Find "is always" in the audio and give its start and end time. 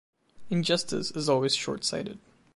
1.11-1.53